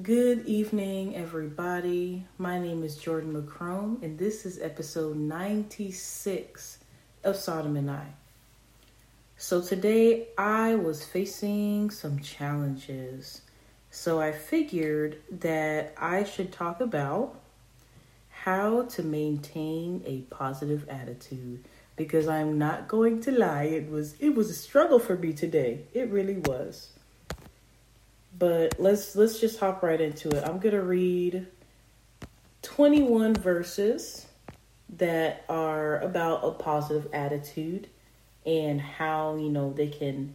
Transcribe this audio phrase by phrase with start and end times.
[0.00, 2.24] Good evening, everybody.
[2.38, 6.78] My name is Jordan McCrone, and this is episode 96
[7.24, 8.06] of Sodom and I.
[9.36, 13.42] So, today I was facing some challenges.
[13.90, 17.38] So, I figured that I should talk about
[18.30, 21.66] how to maintain a positive attitude
[21.96, 25.82] because I'm not going to lie, it was it was a struggle for me today.
[25.92, 26.88] It really was.
[28.38, 30.42] But let's let's just hop right into it.
[30.44, 31.46] I'm going to read
[32.62, 34.26] 21 verses
[34.96, 37.88] that are about a positive attitude
[38.44, 40.34] and how, you know, they can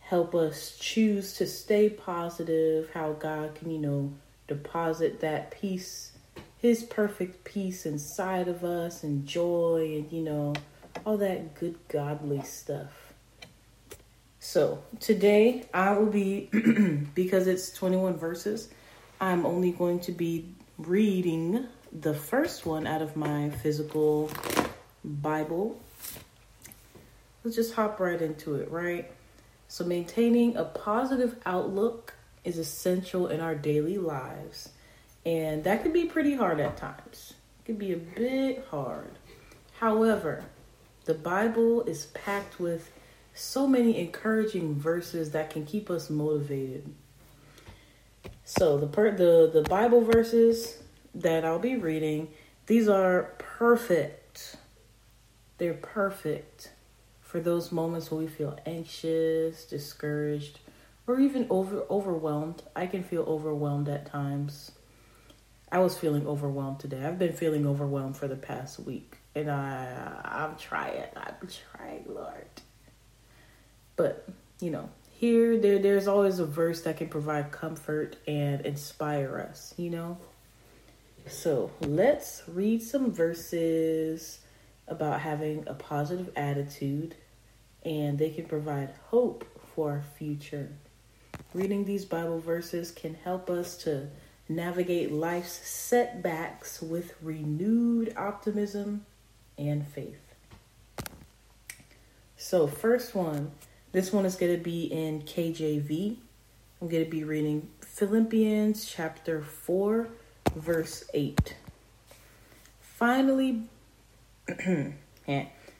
[0.00, 4.12] help us choose to stay positive, how God can, you know,
[4.46, 6.12] deposit that peace,
[6.56, 10.54] his perfect peace inside of us and joy and, you know,
[11.04, 13.07] all that good godly stuff.
[14.48, 16.48] So today I will be,
[17.14, 18.70] because it's 21 verses,
[19.20, 20.48] I'm only going to be
[20.78, 24.30] reading the first one out of my physical
[25.04, 25.78] Bible.
[27.44, 29.12] Let's just hop right into it, right?
[29.68, 34.70] So, maintaining a positive outlook is essential in our daily lives,
[35.26, 37.34] and that can be pretty hard at times.
[37.60, 39.18] It can be a bit hard.
[39.78, 40.46] However,
[41.04, 42.90] the Bible is packed with
[43.38, 46.92] so many encouraging verses that can keep us motivated.
[48.44, 50.82] So the per- the the Bible verses
[51.14, 52.28] that I'll be reading,
[52.66, 54.56] these are perfect.
[55.58, 56.72] They're perfect
[57.20, 60.58] for those moments when we feel anxious, discouraged,
[61.06, 62.62] or even over overwhelmed.
[62.74, 64.72] I can feel overwhelmed at times.
[65.70, 67.04] I was feeling overwhelmed today.
[67.04, 71.04] I've been feeling overwhelmed for the past week, and I I'm trying.
[71.14, 72.62] I'm trying, Lord.
[73.98, 74.26] But,
[74.60, 79.74] you know, here there there's always a verse that can provide comfort and inspire us,
[79.76, 80.16] you know?
[81.26, 84.38] So, let's read some verses
[84.86, 87.16] about having a positive attitude
[87.84, 90.70] and they can provide hope for our future.
[91.52, 94.08] Reading these Bible verses can help us to
[94.48, 99.06] navigate life's setbacks with renewed optimism
[99.58, 100.20] and faith.
[102.36, 103.50] So, first one
[103.92, 106.16] this one is going to be in KJV.
[106.80, 110.08] I'm going to be reading Philippians chapter 4,
[110.54, 111.56] verse 8.
[112.80, 113.62] Finally,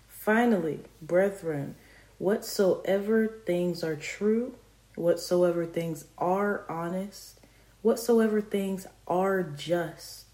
[0.08, 1.74] finally, brethren,
[2.16, 4.54] whatsoever things are true,
[4.94, 7.40] whatsoever things are honest,
[7.82, 10.24] whatsoever things are just,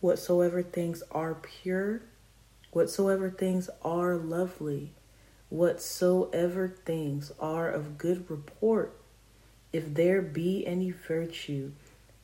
[0.00, 2.00] whatsoever things are pure,
[2.72, 4.94] whatsoever things are lovely
[5.50, 9.00] whatsoever things are of good report,
[9.72, 11.72] if there be any virtue,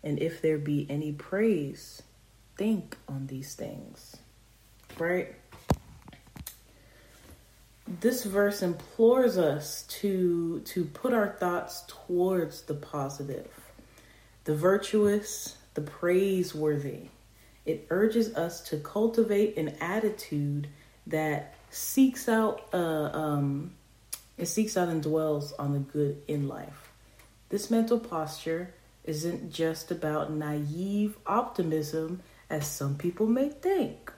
[0.02, 2.02] and if there be any praise,
[2.56, 4.16] think on these things.
[4.98, 5.34] Right?
[8.00, 13.50] This verse implores us to to put our thoughts towards the positive,
[14.44, 17.08] the virtuous, the praiseworthy.
[17.66, 20.68] It urges us to cultivate an attitude
[21.06, 23.72] that seeks out uh, um,
[24.36, 26.92] it seeks out and dwells on the good in life.
[27.50, 28.74] This mental posture
[29.04, 32.20] isn't just about naive optimism
[32.50, 34.12] as some people may think.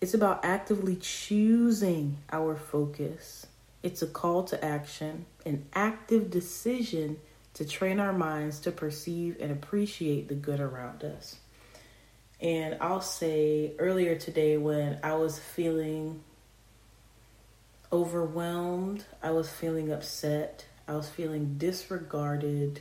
[0.00, 3.46] It's about actively choosing our focus.
[3.82, 7.18] It's a call to action, an active decision
[7.54, 11.36] to train our minds to perceive and appreciate the good around us.
[12.42, 16.24] And I'll say earlier today when I was feeling
[17.92, 22.80] overwhelmed, I was feeling upset, I was feeling disregarded,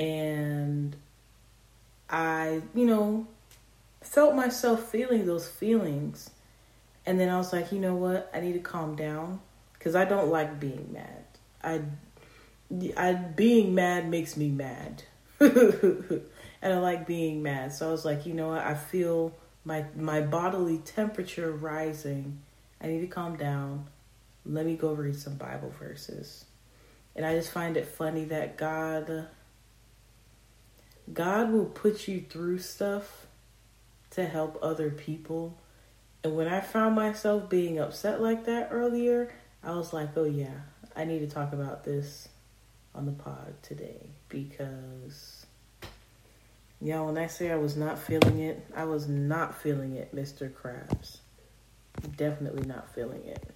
[0.00, 0.96] and
[2.10, 3.28] I, you know,
[4.00, 6.30] felt myself feeling those feelings.
[7.06, 8.28] And then I was like, you know what?
[8.34, 9.40] I need to calm down
[9.74, 11.24] because I don't like being mad.
[11.62, 11.82] I,
[12.96, 15.04] I being mad makes me mad.
[16.60, 17.72] and I like being mad.
[17.72, 18.64] So I was like, you know what?
[18.64, 19.34] I feel
[19.64, 22.40] my my bodily temperature rising.
[22.80, 23.86] I need to calm down.
[24.44, 26.44] Let me go read some Bible verses.
[27.14, 29.28] And I just find it funny that God
[31.12, 33.26] God will put you through stuff
[34.10, 35.58] to help other people.
[36.24, 39.32] And when I found myself being upset like that earlier,
[39.62, 40.60] I was like, "Oh yeah,
[40.96, 42.28] I need to talk about this
[42.94, 45.37] on the pod today because
[46.80, 50.50] yeah, when I say I was not feeling it, I was not feeling it, Mr.
[50.50, 51.18] Krabs.
[52.16, 53.50] Definitely not feeling it.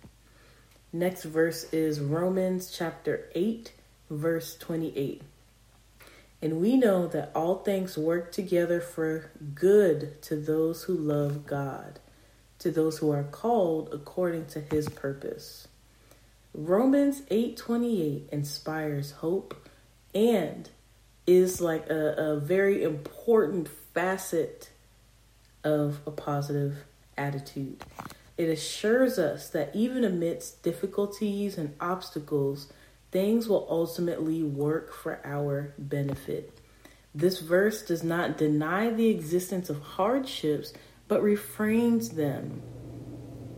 [0.92, 3.72] Next verse is Romans chapter 8,
[4.10, 5.22] verse 28.
[6.42, 12.00] And we know that all things work together for good to those who love God,
[12.58, 15.68] to those who are called according to his purpose.
[16.52, 19.68] Romans 8:28 inspires hope
[20.12, 20.68] and
[21.26, 24.70] is like a, a very important facet
[25.64, 26.76] of a positive
[27.16, 27.82] attitude.
[28.36, 32.72] It assures us that even amidst difficulties and obstacles,
[33.10, 36.58] things will ultimately work for our benefit.
[37.14, 40.72] This verse does not deny the existence of hardships,
[41.08, 42.62] but refrains them.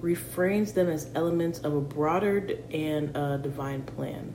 [0.00, 4.34] Refrains them as elements of a broader and uh, divine plan.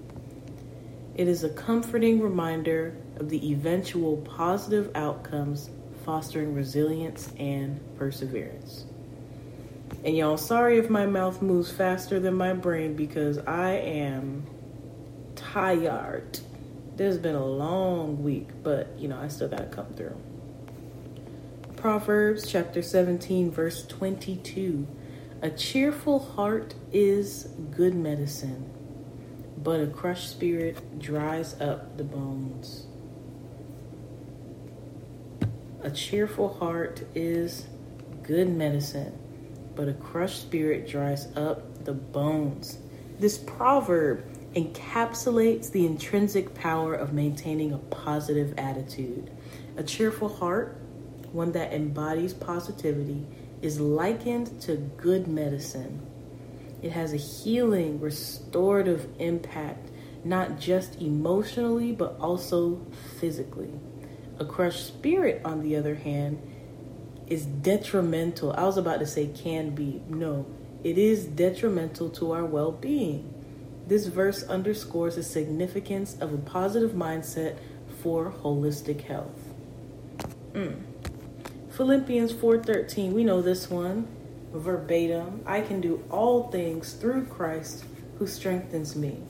[1.20, 5.70] It is a comforting reminder of the eventual positive outcomes,
[6.06, 8.86] fostering resilience and perseverance.
[10.06, 14.48] And y'all, sorry if my mouth moves faster than my brain because I am
[15.36, 16.40] tired.
[16.98, 20.16] Has been a long week, but you know, I still gotta come through.
[21.76, 24.88] Proverbs chapter 17, verse 22.
[25.42, 28.72] A cheerful heart is good medicine,
[29.62, 32.86] but a crushed spirit dries up the bones.
[35.82, 37.68] A cheerful heart is
[38.24, 39.18] good medicine,
[39.76, 42.78] but a crushed spirit dries up the bones.
[43.20, 44.24] This proverb
[44.54, 49.30] encapsulates the intrinsic power of maintaining a positive attitude.
[49.78, 50.78] A cheerful heart,
[51.32, 53.26] one that embodies positivity,
[53.62, 56.09] is likened to good medicine.
[56.82, 59.90] It has a healing, restorative impact,
[60.24, 62.86] not just emotionally, but also
[63.20, 63.72] physically.
[64.40, 66.42] A crushed spirit, on the other hand,
[67.28, 68.54] is detrimental.
[68.54, 70.02] I was about to say can be.
[70.08, 70.46] No,
[70.84, 73.34] it is detrimental to our well being.
[73.88, 77.58] This verse underscores the significance of a positive mindset
[78.02, 79.54] for holistic health.
[80.54, 80.82] Mm.
[81.72, 84.08] Philippians 4:13, we know this one
[84.54, 85.44] verbatim.
[85.46, 87.86] I can do all things through Christ
[88.18, 89.22] who strengthens me.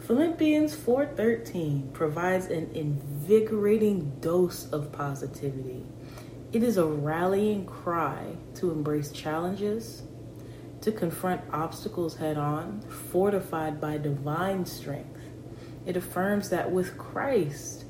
[0.00, 5.84] Philippians 4:13 provides an invigorating dose of positivity.
[6.52, 10.04] It is a rallying cry to embrace challenges,
[10.80, 15.18] to confront obstacles head on, fortified by divine strength.
[15.84, 17.84] It affirms that with Christ,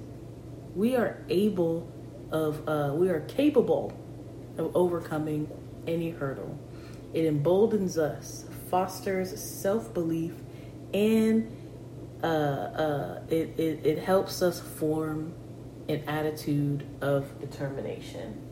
[0.74, 1.92] we are able
[2.30, 3.92] of uh, we are capable
[4.58, 5.48] of overcoming
[5.86, 6.58] any hurdle.
[7.14, 10.34] It emboldens us, fosters self-belief,
[10.92, 11.50] and
[12.22, 15.32] uh, uh, it, it, it helps us form
[15.88, 18.42] an attitude of determination.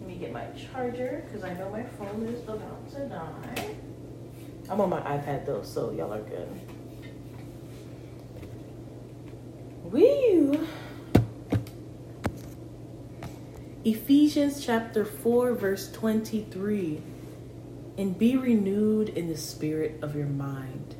[0.00, 3.74] Let me get my charger because I know my phone is about to die.
[4.68, 6.48] I'm on my iPad though, so y'all are good.
[9.84, 10.66] Woo!
[13.84, 17.02] Ephesians chapter 4, verse 23.
[17.98, 20.96] And be renewed in the spirit of your mind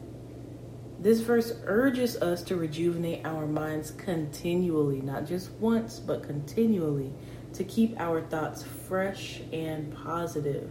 [1.03, 7.13] this verse urges us to rejuvenate our minds continually, not just once, but continually,
[7.55, 10.71] to keep our thoughts fresh and positive.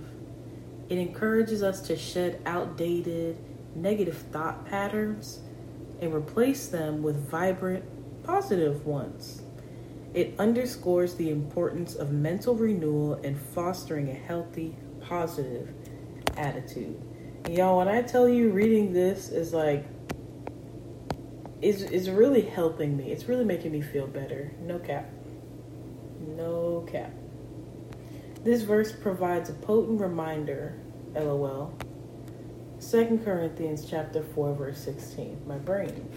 [0.88, 3.40] It encourages us to shed outdated,
[3.75, 5.42] negative thought patterns
[6.00, 7.84] and replace them with vibrant,
[8.24, 9.42] positive ones.
[10.13, 15.74] It underscores the importance of mental renewal and fostering a healthy, positive
[16.38, 17.01] attitude.
[17.46, 19.86] And y'all, when I tell you reading this is like
[21.62, 23.12] is is really helping me.
[23.12, 24.51] It's really making me feel better.
[24.62, 25.10] No cap.
[26.20, 27.13] No cap.
[28.44, 30.75] This verse provides a potent reminder,
[31.15, 31.74] lol.
[32.80, 35.44] 2 Corinthians chapter 4 verse 16.
[35.48, 36.10] My brain.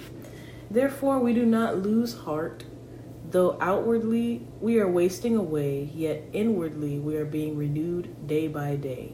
[0.71, 2.65] Therefore we do not lose heart,
[3.35, 9.13] though outwardly we are wasting away, yet inwardly we are being renewed day by day.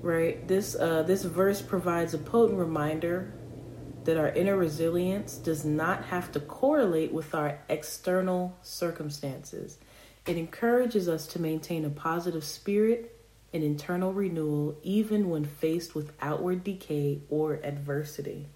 [0.00, 0.46] Right?
[0.46, 3.32] This uh, this verse provides a potent reminder
[4.04, 9.78] that our inner resilience does not have to correlate with our external circumstances.
[10.28, 13.18] It encourages us to maintain a positive spirit
[13.52, 18.46] and internal renewal even when faced with outward decay or adversity.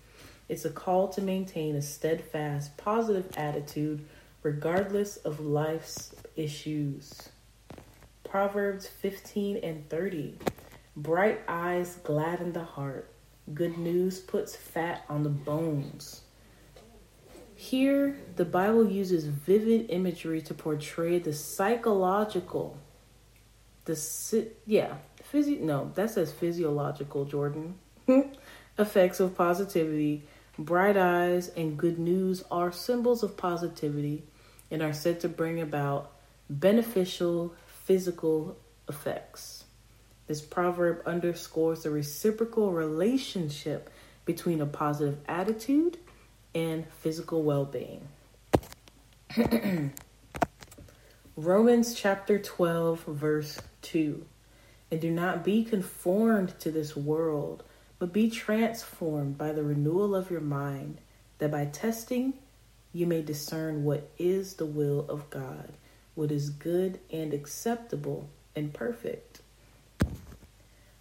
[0.49, 4.05] It's a call to maintain a steadfast, positive attitude
[4.43, 7.31] regardless of life's issues.
[8.25, 10.39] Proverbs 15 and 30.
[10.97, 13.11] Bright eyes gladden the heart
[13.55, 16.23] Good news puts fat on the bones.
[17.55, 22.77] Here, the Bible uses vivid imagery to portray the psychological,
[23.85, 25.65] the yeah, physio.
[25.65, 27.25] No, that says physiological.
[27.25, 27.79] Jordan
[28.79, 30.25] effects of positivity,
[30.59, 34.25] Bright eyes and good news are symbols of positivity
[34.71, 36.13] and are said to bring about
[36.49, 38.57] beneficial physical
[38.89, 39.65] effects.
[40.27, 43.91] This proverb underscores the reciprocal relationship
[44.25, 45.99] between a positive attitude
[46.55, 48.09] and physical well being.
[51.37, 54.25] Romans chapter 12, verse 2.
[54.91, 57.63] And do not be conformed to this world,
[57.99, 60.99] but be transformed by the renewal of your mind,
[61.39, 62.35] that by testing
[62.93, 65.73] you may discern what is the will of God,
[66.15, 69.41] what is good and acceptable and perfect.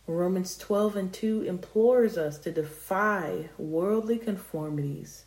[0.07, 5.25] Romans 12 and 2 implores us to defy worldly conformities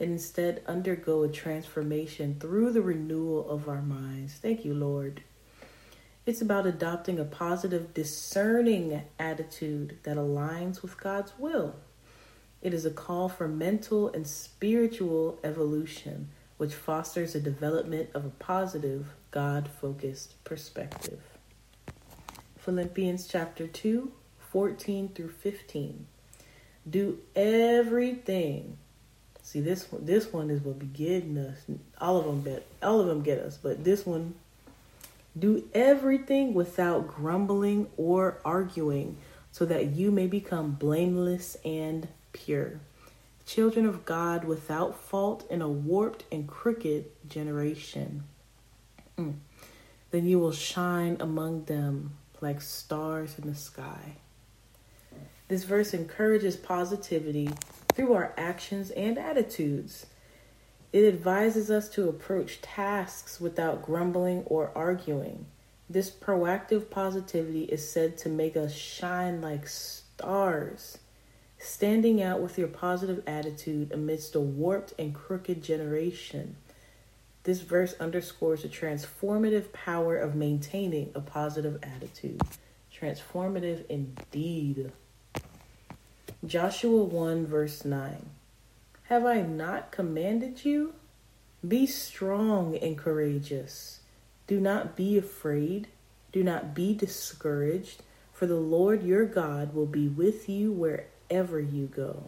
[0.00, 4.34] and instead undergo a transformation through the renewal of our minds.
[4.34, 5.22] Thank you, Lord.
[6.28, 11.76] It's about adopting a positive, discerning attitude that aligns with God's will.
[12.60, 18.28] It is a call for mental and spiritual evolution, which fosters the development of a
[18.28, 21.22] positive, God focused perspective.
[22.58, 24.12] Philippians chapter 2,
[24.52, 26.06] 14 through 15.
[26.90, 28.76] Do everything
[29.48, 30.04] See this one.
[30.04, 31.56] This one is what be getting us.
[31.98, 32.66] All of them get.
[32.82, 33.56] All of them get us.
[33.56, 34.34] But this one,
[35.38, 39.18] do everything without grumbling or arguing,
[39.50, 42.80] so that you may become blameless and pure,
[43.46, 48.24] children of God without fault in a warped and crooked generation.
[49.16, 49.36] Mm.
[50.10, 54.16] Then you will shine among them like stars in the sky.
[55.48, 57.50] This verse encourages positivity
[57.94, 60.06] through our actions and attitudes.
[60.92, 65.46] It advises us to approach tasks without grumbling or arguing.
[65.90, 70.98] This proactive positivity is said to make us shine like stars,
[71.58, 76.56] standing out with your positive attitude amidst a warped and crooked generation.
[77.42, 82.40] This verse underscores the transformative power of maintaining a positive attitude.
[82.94, 84.90] Transformative indeed.
[86.44, 88.37] Joshua 1, verse 9.
[89.08, 90.92] Have I not commanded you?
[91.66, 94.00] Be strong and courageous.
[94.46, 95.88] Do not be afraid.
[96.30, 98.02] Do not be discouraged,
[98.34, 102.24] for the Lord your God will be with you wherever you go.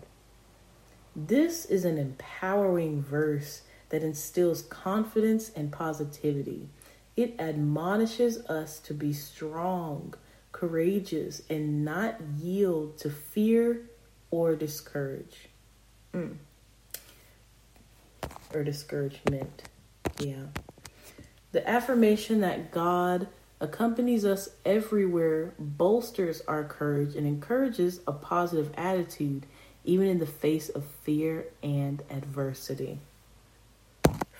[1.14, 3.60] This is an empowering verse
[3.90, 6.70] that instills confidence and positivity.
[7.14, 10.14] It admonishes us to be strong,
[10.52, 13.82] courageous, and not yield to fear
[14.30, 15.50] or discourage.
[16.14, 16.38] Mm.
[18.54, 19.62] Or discouragement.
[20.18, 20.46] Yeah.
[21.52, 23.28] The affirmation that God
[23.60, 29.46] accompanies us everywhere bolsters our courage and encourages a positive attitude
[29.84, 32.98] even in the face of fear and adversity.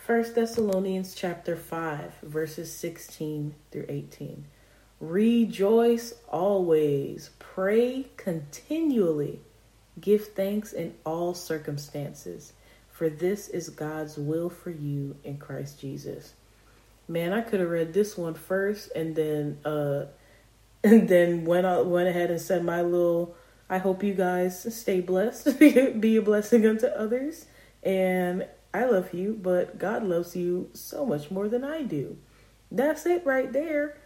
[0.07, 4.45] 1 Thessalonians chapter 5 verses 16 through 18.
[5.01, 9.41] Rejoice always, pray continually
[10.01, 12.53] Give thanks in all circumstances,
[13.01, 16.35] for this is God's will for you in Christ Jesus.
[17.09, 20.05] Man, I could have read this one first and then uh
[20.85, 23.35] and then went went ahead and said my little
[23.71, 27.47] I hope you guys stay blessed, be a blessing unto others,
[27.83, 32.19] and I love you, but God loves you so much more than I do.
[32.71, 33.97] That's it right there.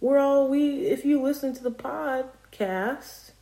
[0.00, 3.32] We're all we if you listen to the podcast,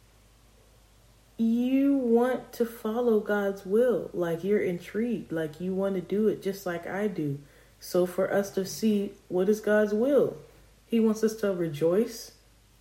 [1.36, 4.10] you want to follow God's will.
[4.12, 7.38] Like you're intrigued, like you want to do it just like I do.
[7.80, 10.36] So for us to see what is God's will,
[10.86, 12.32] He wants us to rejoice,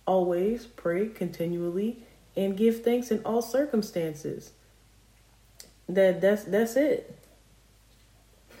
[0.06, 2.04] always pray continually,
[2.36, 4.52] and give thanks in all circumstances.
[5.88, 7.18] That that's that's it.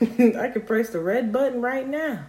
[0.00, 2.26] I could press the red button right now.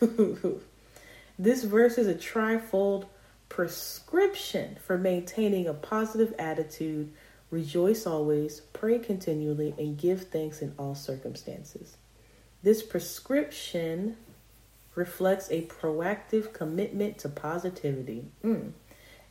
[1.38, 3.06] this verse is a trifold
[3.48, 7.12] prescription for maintaining a positive attitude,
[7.50, 11.96] rejoice always, pray continually, and give thanks in all circumstances.
[12.62, 14.16] This prescription
[14.94, 18.72] reflects a proactive commitment to positivity, mm,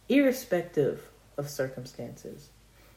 [0.07, 2.49] irrespective of circumstances.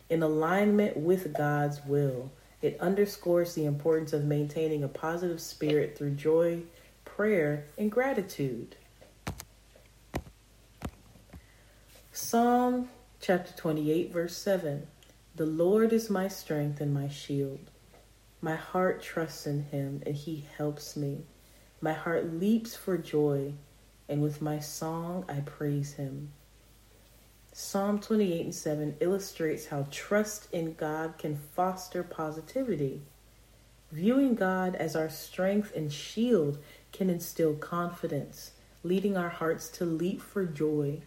[0.08, 2.30] In alignment with God's will,
[2.62, 6.62] it underscores the importance of maintaining a positive spirit through joy,
[7.04, 8.76] prayer, and gratitude.
[12.22, 14.86] Psalm chapter 28, verse 7
[15.34, 17.70] The Lord is my strength and my shield.
[18.42, 21.24] My heart trusts in him, and he helps me.
[21.80, 23.54] My heart leaps for joy,
[24.06, 26.30] and with my song I praise him.
[27.52, 33.00] Psalm 28 and 7 illustrates how trust in God can foster positivity.
[33.90, 36.58] Viewing God as our strength and shield
[36.92, 38.52] can instill confidence,
[38.84, 41.00] leading our hearts to leap for joy.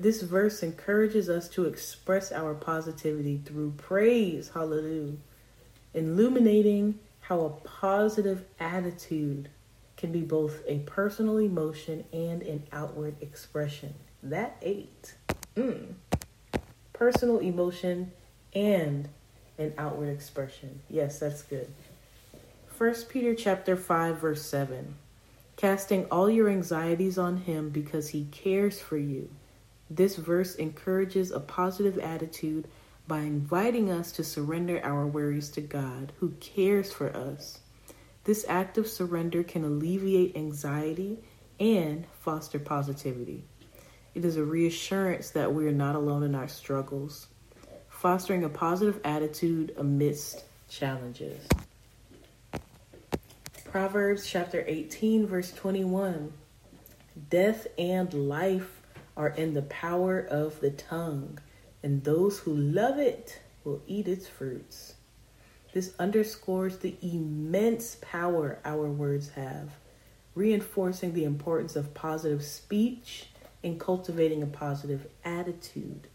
[0.00, 5.18] This verse encourages us to express our positivity through praise, hallelujah,
[5.92, 9.50] illuminating how a positive attitude
[9.98, 13.92] can be both a personal emotion and an outward expression.
[14.22, 15.16] That ate.
[15.54, 15.92] Mm.
[16.94, 18.12] Personal emotion
[18.54, 19.06] and
[19.58, 20.80] an outward expression.
[20.88, 21.68] Yes, that's good.
[22.68, 24.94] First Peter chapter 5 verse 7.
[25.56, 29.28] Casting all your anxieties on him because he cares for you.
[29.90, 32.68] This verse encourages a positive attitude
[33.08, 37.58] by inviting us to surrender our worries to God, who cares for us.
[38.22, 41.18] This act of surrender can alleviate anxiety
[41.58, 43.42] and foster positivity.
[44.14, 47.26] It is a reassurance that we are not alone in our struggles,
[47.88, 51.42] fostering a positive attitude amidst challenges.
[53.64, 56.32] Proverbs chapter 18, verse 21
[57.28, 58.79] Death and life
[59.20, 61.38] are in the power of the tongue,
[61.82, 64.94] and those who love it will eat its fruits.
[65.74, 69.72] This underscores the immense power our words have,
[70.34, 73.26] reinforcing the importance of positive speech
[73.62, 76.08] and cultivating a positive attitude.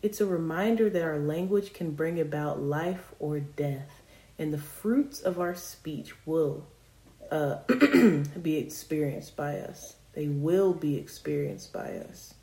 [0.00, 4.00] It's a reminder that our language can bring about life or death,
[4.38, 6.66] and the fruits of our speech will
[7.30, 7.56] uh,
[8.40, 9.96] be experienced by us.
[10.12, 12.34] They will be experienced by us.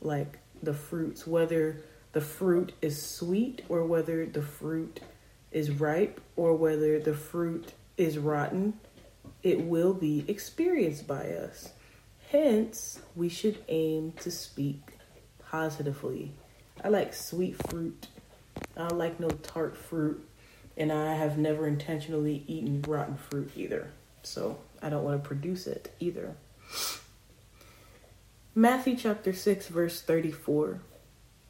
[0.00, 1.82] Like the fruits, whether
[2.12, 5.00] the fruit is sweet or whether the fruit
[5.50, 8.74] is ripe or whether the fruit is rotten,
[9.42, 11.70] it will be experienced by us.
[12.30, 14.80] Hence, we should aim to speak
[15.50, 16.32] positively.
[16.84, 18.06] I like sweet fruit.
[18.76, 20.26] I like no tart fruit.
[20.76, 23.90] And I have never intentionally eaten rotten fruit either.
[24.22, 26.36] So I don't want to produce it either.
[28.54, 30.80] Matthew chapter 6, verse 34.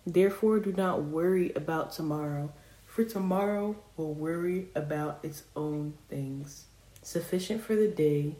[0.06, 2.52] Therefore, do not worry about tomorrow,
[2.86, 6.66] for tomorrow will worry about its own things.
[7.02, 8.36] Sufficient for the day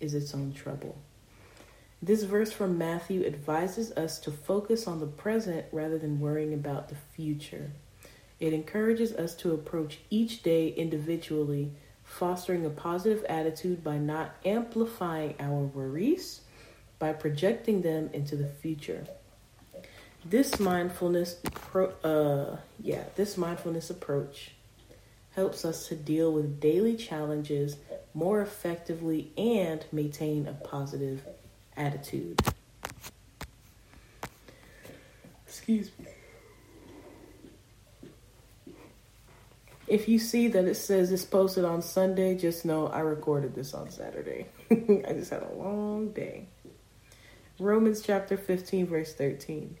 [0.00, 0.96] is its own trouble.
[2.02, 6.88] This verse from Matthew advises us to focus on the present rather than worrying about
[6.88, 7.72] the future.
[8.38, 11.72] It encourages us to approach each day individually,
[12.06, 16.40] fostering a positive attitude by not amplifying our worries,
[16.98, 19.06] by projecting them into the future.
[20.24, 24.52] This mindfulness, pro- uh, yeah, this mindfulness approach
[25.34, 27.76] helps us to deal with daily challenges
[28.14, 31.22] more effectively and maintain a positive
[31.76, 32.40] attitude.
[35.46, 36.15] Excuse me.
[39.88, 43.72] If you see that it says it's posted on Sunday, just know I recorded this
[43.72, 44.46] on Saturday.
[44.70, 46.46] I just had a long day.
[47.60, 49.76] Romans chapter 15, verse 13.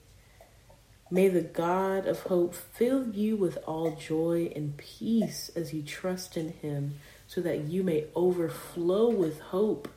[1.10, 6.36] May the God of hope fill you with all joy and peace as you trust
[6.36, 9.88] in him, so that you may overflow with hope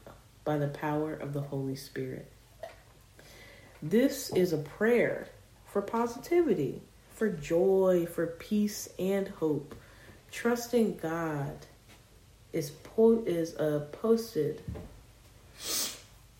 [0.43, 2.32] by the power of the Holy Spirit.
[3.82, 5.28] This is a prayer
[5.65, 6.82] for positivity,
[7.13, 9.76] for joy, for peace and hope.
[10.31, 11.57] Trusting God
[12.53, 14.61] is po- is uh, posted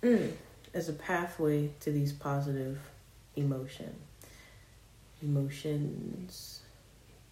[0.02, 0.32] mm,
[0.74, 2.80] as a pathway to these positive
[3.36, 3.96] emotion
[5.22, 6.62] emotions.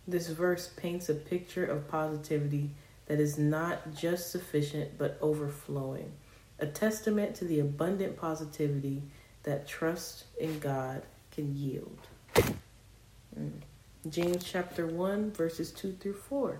[0.07, 2.71] This verse paints a picture of positivity
[3.07, 6.11] that is not just sufficient but overflowing
[6.59, 9.03] a testament to the abundant positivity
[9.43, 11.99] that trust in God can yield.
[13.39, 13.51] Mm.
[14.11, 16.59] James chapter 1, verses 2 through 4.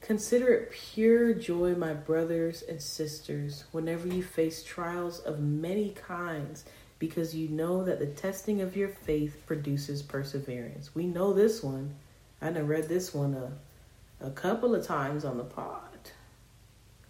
[0.00, 6.64] Consider it pure joy, my brothers and sisters, whenever you face trials of many kinds,
[6.98, 10.94] because you know that the testing of your faith produces perseverance.
[10.94, 11.94] We know this one.
[12.40, 15.78] I have read this one a, a couple of times on the pod.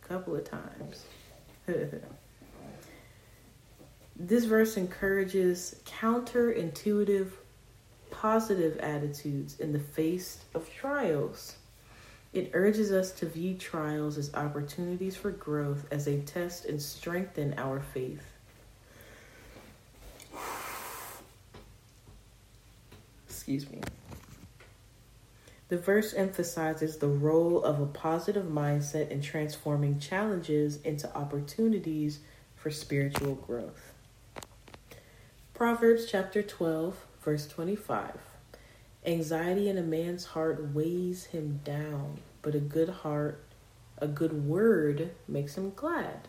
[0.03, 1.05] A couple of times.
[4.17, 7.31] this verse encourages counterintuitive
[8.13, 11.57] positive attitudes in the face of trials.
[12.33, 17.55] It urges us to view trials as opportunities for growth as they test and strengthen
[17.59, 18.23] our faith.
[23.27, 23.81] Excuse me.
[25.69, 32.21] The verse emphasizes the role of a positive mindset in transforming challenges into opportunities
[32.57, 33.93] for spiritual growth.
[35.55, 38.17] Proverbs chapter 12, verse 25.
[39.07, 43.45] Anxiety in a man's heart weighs him down, but a good heart,
[43.99, 46.29] a good word makes him glad.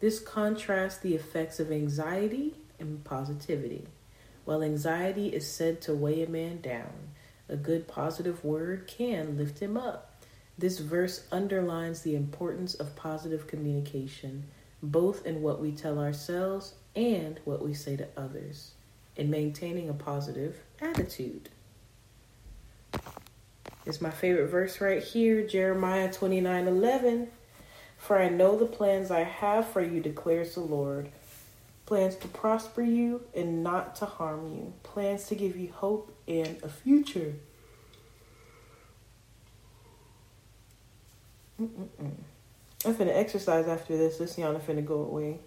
[0.00, 3.86] This contrasts the effects of anxiety and positivity.
[4.44, 7.10] While anxiety is said to weigh a man down,
[7.48, 10.22] a good positive word can lift him up.
[10.56, 14.44] This verse underlines the importance of positive communication,
[14.82, 18.72] both in what we tell ourselves and what we say to others,
[19.18, 21.50] in maintaining a positive attitude.
[23.84, 27.28] It's my favorite verse right here, Jeremiah 29 11.
[27.98, 31.10] For I know the plans I have for you, declares the Lord
[31.84, 36.62] plans to prosper you and not to harm you, plans to give you hope and
[36.62, 37.34] a future.
[41.58, 42.12] Mm-mm-mm.
[42.84, 44.18] I'm finna exercise after this.
[44.18, 45.40] This yana finna go away.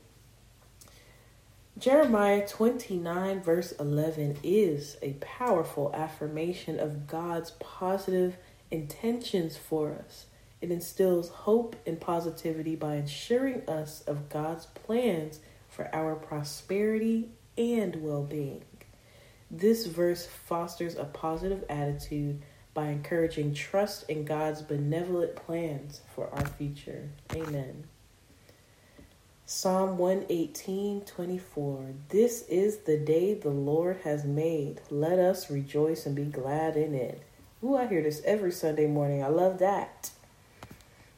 [1.81, 8.37] Jeremiah 29, verse 11, is a powerful affirmation of God's positive
[8.69, 10.27] intentions for us.
[10.61, 15.39] It instills hope and positivity by assuring us of God's plans
[15.69, 18.63] for our prosperity and well being.
[19.49, 22.43] This verse fosters a positive attitude
[22.75, 27.09] by encouraging trust in God's benevolent plans for our future.
[27.33, 27.85] Amen.
[29.53, 31.85] Psalm 118 24.
[32.07, 34.79] This is the day the Lord has made.
[34.89, 37.21] Let us rejoice and be glad in it.
[37.61, 39.21] Ooh, I hear this every Sunday morning.
[39.21, 40.11] I love that.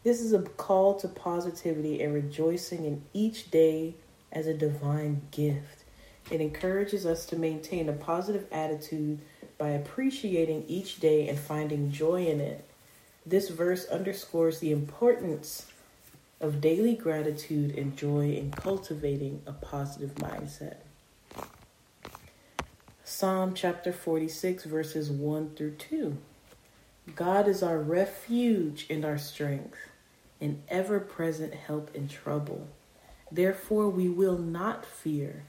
[0.04, 3.93] This is a call to positivity and rejoicing in each day
[4.32, 5.84] as a divine gift.
[6.32, 9.19] It encourages us to maintain a positive attitude
[9.60, 12.67] by appreciating each day and finding joy in it.
[13.28, 15.67] This verse underscores the importance
[16.43, 20.75] of daily gratitude and joy in cultivating a positive mindset.
[23.06, 26.17] Psalm chapter 46, verses 1 through 2.
[27.15, 29.77] God is our refuge and our strength,
[30.41, 32.67] an ever present help in trouble.
[33.32, 35.45] Therefore, we will not fear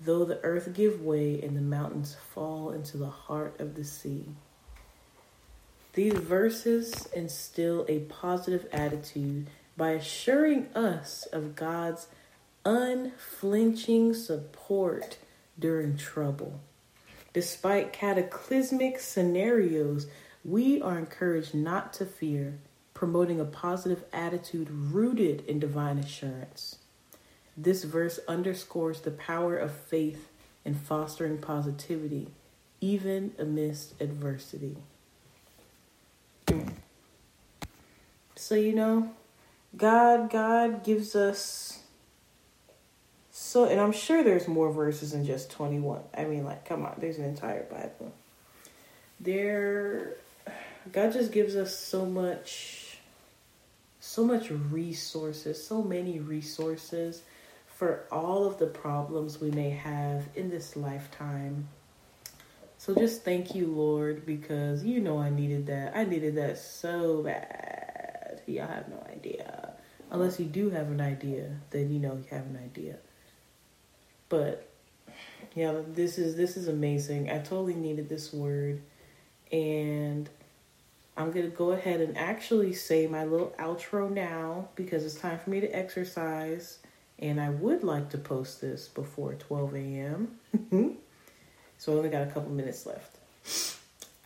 [0.00, 4.24] though the earth give way and the mountains fall into the heart of the sea.
[5.92, 12.08] These verses instill a positive attitude by assuring us of God's
[12.64, 15.18] unflinching support
[15.56, 16.60] during trouble.
[17.32, 20.08] Despite cataclysmic scenarios,
[20.44, 22.58] we are encouraged not to fear,
[22.92, 26.78] promoting a positive attitude rooted in divine assurance.
[27.56, 30.28] This verse underscores the power of faith
[30.64, 32.32] in fostering positivity,
[32.80, 34.76] even amidst adversity.
[38.34, 39.12] So, you know,
[39.76, 41.78] God, God gives us
[43.40, 46.00] so, and I'm sure there's more verses than just 21.
[46.14, 48.12] I mean, like, come on, there's an entire Bible.
[49.20, 50.16] There,
[50.92, 52.98] God just gives us so much,
[54.00, 57.22] so much resources, so many resources
[57.68, 61.68] for all of the problems we may have in this lifetime.
[62.76, 65.96] So just thank you, Lord, because you know I needed that.
[65.96, 67.87] I needed that so bad.
[68.48, 69.72] Y'all have no idea.
[70.10, 72.96] Unless you do have an idea, then you know you have an idea.
[74.28, 74.68] But
[75.54, 77.30] yeah, this is this is amazing.
[77.30, 78.80] I totally needed this word
[79.52, 80.28] and
[81.16, 85.50] I'm to go ahead and actually say my little outro now because it's time for
[85.50, 86.78] me to exercise
[87.18, 90.38] and I would like to post this before 12 a.m.
[91.78, 93.16] so I only got a couple minutes left.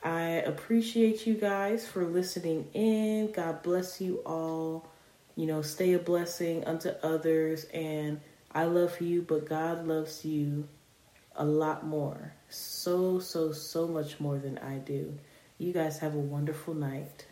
[0.05, 3.31] I appreciate you guys for listening in.
[3.33, 4.89] God bless you all.
[5.37, 7.65] You know, stay a blessing unto others.
[7.73, 8.21] And
[8.53, 10.67] I love you, but God loves you
[11.37, 12.35] a lot more.
[12.49, 15.17] So, so, so much more than I do.
[15.59, 17.27] You guys have a wonderful night.